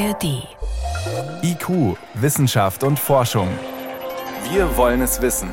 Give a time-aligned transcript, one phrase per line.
[0.00, 0.48] ARD.
[1.42, 3.48] IQ, Wissenschaft und Forschung.
[4.50, 5.50] Wir wollen es wissen.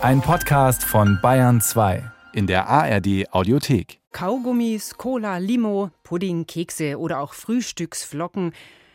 [0.00, 2.02] Ein Podcast von Bayern 2
[2.32, 4.00] in der ARD Audiothek.
[4.12, 8.52] Kaugummis, Cola, Limo, Pudding, Kekse oder auch Frühstücksflocken.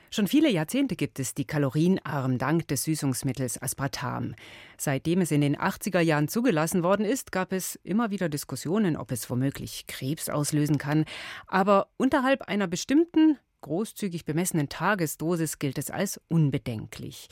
[0.09, 4.34] Schon viele Jahrzehnte gibt es die kalorienarm dank des Süßungsmittels Aspartam.
[4.80, 9.12] Seitdem es in den 80er Jahren zugelassen worden ist, gab es immer wieder Diskussionen, ob
[9.12, 11.05] es womöglich Krebs auslösen kann.
[11.46, 17.27] Aber unterhalb einer bestimmten, großzügig bemessenen Tagesdosis gilt es als unbedenklich.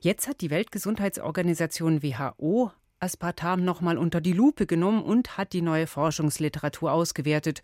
[0.00, 2.70] Jetzt hat die Weltgesundheitsorganisation WHO
[3.00, 7.60] Aspartam nochmal unter die Lupe genommen und hat die neue Forschungsliteratur ausgewertet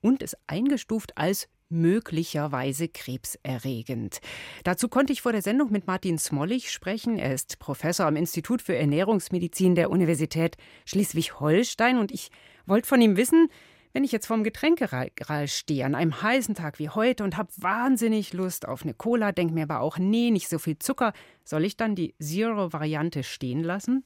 [0.00, 4.20] und es eingestuft als möglicherweise krebserregend.
[4.62, 7.18] Dazu konnte ich vor der Sendung mit Martin Smollig sprechen.
[7.18, 12.30] Er ist Professor am Institut für Ernährungsmedizin der Universität Schleswig-Holstein und ich
[12.66, 13.48] wollte von ihm wissen,
[13.94, 18.32] wenn ich jetzt vorm Getränkeregal stehe, an einem heißen Tag wie heute und habe wahnsinnig
[18.32, 21.12] Lust auf eine Cola, denke mir aber auch, nee, nicht so viel Zucker,
[21.44, 24.04] soll ich dann die Zero-Variante stehen lassen?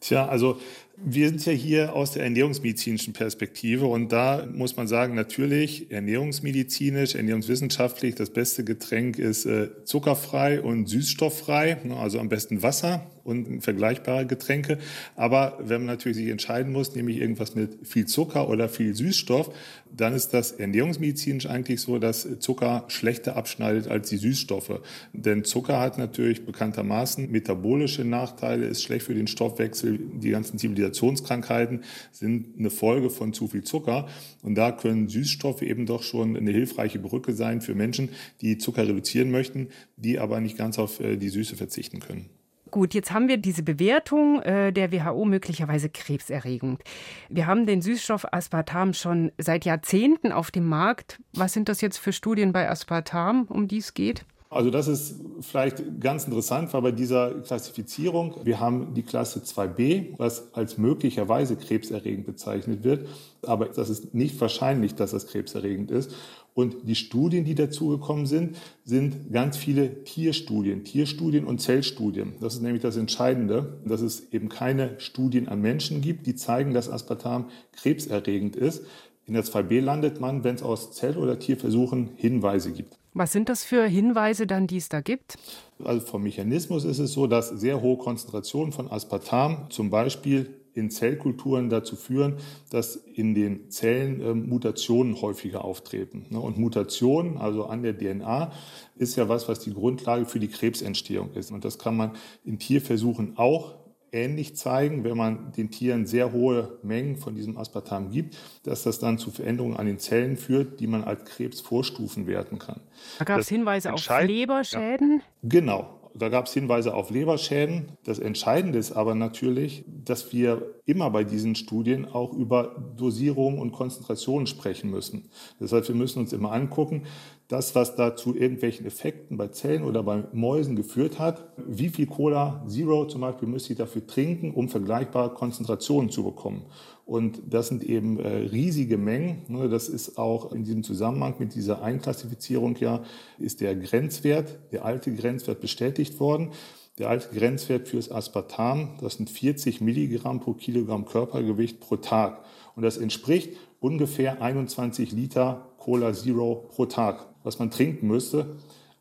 [0.00, 0.60] Tja, also
[1.04, 7.14] wir sind ja hier aus der ernährungsmedizinischen Perspektive und da muss man sagen, natürlich ernährungsmedizinisch,
[7.14, 13.60] ernährungswissenschaftlich, das beste Getränk ist äh, zuckerfrei und süßstofffrei, ne, also am besten Wasser und
[13.60, 14.78] vergleichbare Getränke.
[15.14, 19.54] Aber wenn man natürlich sich entscheiden muss, nämlich irgendwas mit viel Zucker oder viel Süßstoff,
[19.94, 24.80] dann ist das ernährungsmedizinisch eigentlich so, dass Zucker schlechter abschneidet als die Süßstoffe.
[25.12, 29.98] Denn Zucker hat natürlich bekanntermaßen metabolische Nachteile, ist schlecht für den Stoffwechsel.
[29.98, 30.58] Die ganzen
[30.92, 34.08] Zivilisationskrankheiten sind eine Folge von zu viel Zucker.
[34.42, 38.86] Und da können Süßstoffe eben doch schon eine hilfreiche Brücke sein für Menschen, die Zucker
[38.86, 42.30] reduzieren möchten, die aber nicht ganz auf äh, die Süße verzichten können.
[42.70, 46.82] Gut, jetzt haben wir diese Bewertung äh, der WHO möglicherweise krebserregend.
[47.30, 51.18] Wir haben den Süßstoff Aspartam schon seit Jahrzehnten auf dem Markt.
[51.32, 54.26] Was sind das jetzt für Studien bei Aspartam, um die es geht?
[54.50, 60.14] Also das ist vielleicht ganz interessant, weil bei dieser Klassifizierung, wir haben die Klasse 2b,
[60.16, 63.06] was als möglicherweise krebserregend bezeichnet wird,
[63.42, 66.14] aber das ist nicht wahrscheinlich, dass das krebserregend ist.
[66.54, 72.32] Und die Studien, die dazugekommen sind, sind ganz viele Tierstudien, Tierstudien und Zellstudien.
[72.40, 76.72] Das ist nämlich das Entscheidende, dass es eben keine Studien an Menschen gibt, die zeigen,
[76.72, 78.82] dass Aspartam krebserregend ist.
[79.26, 82.98] In der 2b landet man, wenn es aus Zell- oder Tierversuchen Hinweise gibt.
[83.14, 85.36] Was sind das für Hinweise dann, die es da gibt?
[85.82, 90.90] Also vom Mechanismus ist es so, dass sehr hohe Konzentrationen von Aspartam zum Beispiel in
[90.90, 92.36] Zellkulturen dazu führen,
[92.70, 96.26] dass in den Zellen äh, Mutationen häufiger auftreten.
[96.30, 96.40] Ne?
[96.40, 98.52] Und Mutationen, also an der DNA,
[98.96, 101.50] ist ja was, was die Grundlage für die Krebsentstehung ist.
[101.50, 102.12] Und das kann man
[102.44, 103.74] in Tierversuchen auch
[104.12, 108.98] ähnlich zeigen, wenn man den Tieren sehr hohe Mengen von diesem Aspartam gibt, dass das
[108.98, 112.80] dann zu Veränderungen an den Zellen führt, die man als Krebsvorstufen werten kann.
[113.18, 115.22] Da gab es Hinweise auf Leberschäden?
[115.42, 115.48] Ja.
[115.48, 115.94] Genau.
[116.14, 117.92] Da gab es Hinweise auf Leberschäden.
[118.04, 123.72] Das Entscheidende ist aber natürlich, dass wir immer bei diesen Studien auch über Dosierung und
[123.72, 125.28] Konzentration sprechen müssen.
[125.60, 127.02] Das heißt, wir müssen uns immer angucken,
[127.48, 132.06] das, was da zu irgendwelchen Effekten bei Zellen oder bei Mäusen geführt hat, wie viel
[132.06, 136.66] Cola Zero zum Beispiel müsste ich dafür trinken, um vergleichbare Konzentrationen zu bekommen.
[137.06, 139.42] Und das sind eben äh, riesige Mengen.
[139.48, 139.70] Ne?
[139.70, 143.02] Das ist auch in diesem Zusammenhang mit dieser Einklassifizierung ja,
[143.38, 146.50] ist der Grenzwert, der alte Grenzwert bestätigt worden.
[146.98, 152.42] Der alte Grenzwert fürs Aspartam, das sind 40 Milligramm pro Kilogramm Körpergewicht pro Tag.
[152.74, 158.56] Und das entspricht ungefähr 21 Liter Cola Zero pro Tag, was man trinken müsste.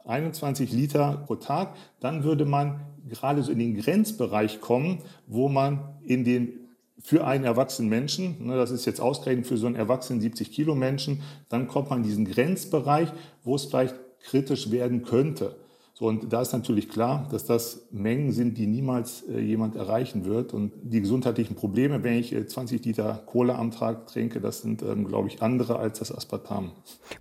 [0.06, 5.98] 21 Liter pro Tag, dann würde man gerade so in den Grenzbereich kommen, wo man
[6.04, 6.68] in den
[7.00, 10.76] für einen erwachsenen Menschen, ne, das ist jetzt ausgerechnet für so einen erwachsenen 70 Kilo
[10.76, 13.10] Menschen, dann kommt man in diesen Grenzbereich,
[13.44, 15.56] wo es vielleicht kritisch werden könnte.
[16.00, 20.26] So, und da ist natürlich klar, dass das Mengen sind, die niemals äh, jemand erreichen
[20.26, 20.54] wird.
[20.54, 24.84] Und die gesundheitlichen Probleme, wenn ich äh, 20 Liter Cola am Tag trinke, das sind,
[24.84, 26.72] ähm, glaube ich, andere als das Aspartam.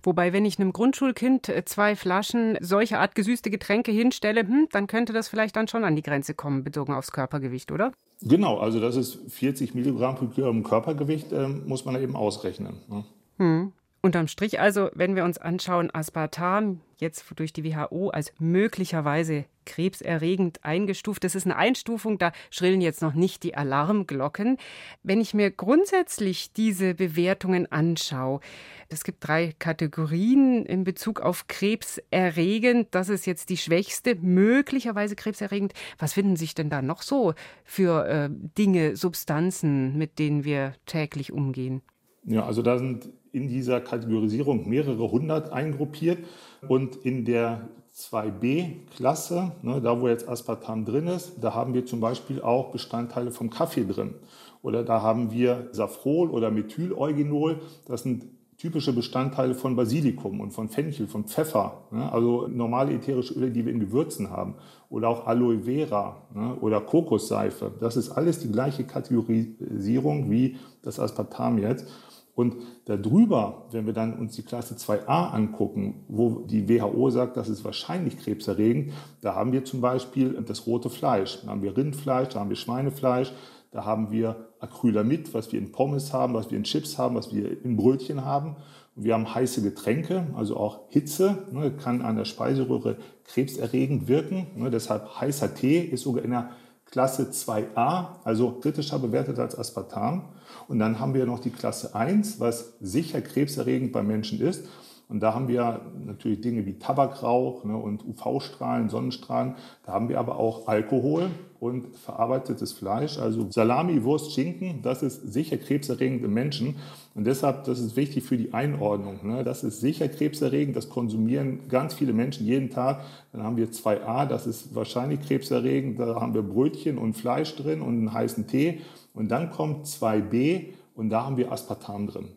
[0.03, 4.85] Wobei, wenn ich einem Grundschulkind äh, zwei Flaschen solcher Art gesüßte Getränke hinstelle, hm, dann
[4.85, 7.93] könnte das vielleicht dann schon an die Grenze kommen, bezogen aufs Körpergewicht, oder?
[8.21, 12.75] Genau, also das ist 40 Milligramm pro Kilogramm Körpergewicht, äh, muss man eben ausrechnen.
[12.87, 13.03] Ne?
[13.39, 13.73] Hm.
[14.01, 20.63] Unterm Strich also, wenn wir uns anschauen, Aspartam, jetzt durch die WHO als möglicherweise krebserregend
[20.63, 21.23] eingestuft.
[21.23, 24.57] Das ist eine Einstufung, da schrillen jetzt noch nicht die Alarmglocken.
[25.03, 28.39] Wenn ich mir grundsätzlich diese Bewertungen anschaue,
[28.87, 32.87] es gibt drei Kategorien in Bezug auf krebserregend.
[32.91, 35.73] Das ist jetzt die schwächste, möglicherweise krebserregend.
[35.97, 37.33] Was finden sich denn da noch so
[37.65, 41.81] für äh, Dinge, Substanzen, mit denen wir täglich umgehen?
[42.23, 46.19] Ja, also da sind in dieser Kategorisierung mehrere hundert eingruppiert
[46.67, 51.99] und in der 2b-Klasse, ne, da wo jetzt Aspartam drin ist, da haben wir zum
[51.99, 54.13] Beispiel auch Bestandteile vom Kaffee drin.
[54.61, 58.25] Oder da haben wir Safrol oder Methyleugenol, das sind
[58.57, 63.65] typische Bestandteile von Basilikum und von Fenchel, von Pfeffer, ne, also normale ätherische Öle, die
[63.65, 64.55] wir in Gewürzen haben.
[64.89, 67.71] Oder auch Aloe Vera ne, oder Kokosseife.
[67.79, 71.87] Das ist alles die gleiche Kategorisierung wie das Aspartam jetzt.
[72.37, 77.49] Und darüber, wenn wir dann uns die Klasse 2a angucken, wo die WHO sagt, das
[77.49, 81.39] ist wahrscheinlich krebserregend, da haben wir zum Beispiel das rote Fleisch.
[81.41, 83.33] Da haben wir Rindfleisch, da haben wir Schweinefleisch,
[83.71, 87.33] da haben wir Acrylamid, was wir in Pommes haben, was wir in Chips haben, was
[87.33, 88.55] wir in Brötchen haben.
[88.95, 94.45] Und wir haben heiße Getränke, also auch Hitze, ne, kann an der Speiseröhre krebserregend wirken.
[94.57, 96.51] Ne, deshalb heißer Tee ist sogar in der
[96.91, 100.29] Klasse 2a, also kritischer bewertet als Aspartam.
[100.67, 104.65] Und dann haben wir noch die Klasse 1, was sicher krebserregend bei Menschen ist.
[105.09, 109.55] Und da haben wir natürlich Dinge wie Tabakrauch ne, und UV-Strahlen, Sonnenstrahlen.
[109.85, 111.29] Da haben wir aber auch Alkohol
[111.61, 114.81] und verarbeitetes Fleisch, also Salami, Wurst, Schinken.
[114.81, 116.75] Das ist sicher krebserregend im Menschen.
[117.15, 119.19] Und deshalb, das ist wichtig für die Einordnung.
[119.23, 119.45] Ne.
[119.45, 120.75] Das ist sicher krebserregend.
[120.75, 123.01] Das konsumieren ganz viele Menschen jeden Tag.
[123.31, 125.99] Dann haben wir 2a, das ist wahrscheinlich krebserregend.
[125.99, 128.81] Da haben wir Brötchen und Fleisch drin und einen heißen Tee.
[129.13, 130.65] Und dann kommt 2b
[130.95, 132.27] und da haben wir Aspartam drin.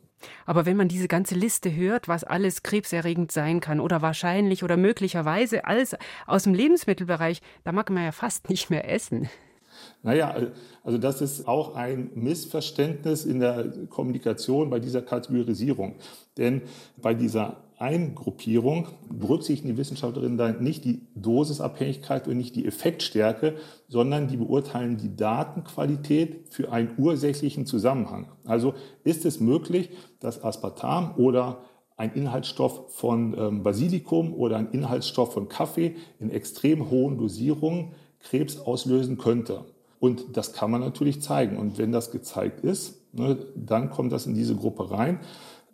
[0.47, 4.77] Aber wenn man diese ganze Liste hört, was alles krebserregend sein kann oder wahrscheinlich oder
[4.77, 5.97] möglicherweise alles
[6.27, 9.29] aus dem Lebensmittelbereich, da mag man ja fast nicht mehr essen.
[10.03, 10.35] Naja,
[10.83, 15.97] also das ist auch ein Missverständnis in der Kommunikation bei dieser Kategorisierung.
[16.37, 16.63] Denn
[16.97, 23.57] bei dieser Eingruppierung berücksichtigen die Wissenschaftlerinnen dann nicht die Dosisabhängigkeit und nicht die Effektstärke,
[23.89, 28.29] sondern die beurteilen die Datenqualität für einen ursächlichen Zusammenhang.
[28.45, 29.89] Also ist es möglich,
[30.21, 31.63] dass Aspartam oder
[31.97, 38.59] ein Inhaltsstoff von ähm, Basilikum oder ein Inhaltsstoff von Kaffee in extrem hohen Dosierungen Krebs
[38.59, 39.65] auslösen könnte.
[39.99, 41.57] Und das kann man natürlich zeigen.
[41.57, 45.21] Und wenn das gezeigt ist, ne, dann kommt das in diese Gruppe rein.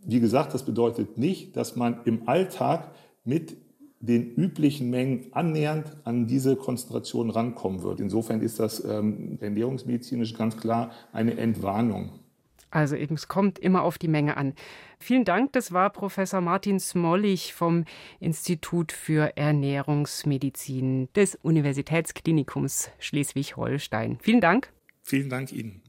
[0.04, 2.90] Wie gesagt, das bedeutet nicht, dass man im Alltag
[3.24, 3.56] mit
[4.00, 8.00] den üblichen Mengen annähernd an diese Konzentration rankommen wird.
[8.00, 12.10] Insofern ist das ähm, ernährungsmedizinisch ganz klar eine Entwarnung.
[12.70, 14.54] Also eben, es kommt immer auf die Menge an.
[14.98, 17.84] Vielen Dank, das war Professor Martin Smollig vom
[18.18, 24.18] Institut für Ernährungsmedizin des Universitätsklinikums Schleswig-Holstein.
[24.20, 24.72] Vielen Dank.
[25.02, 25.85] Vielen Dank Ihnen.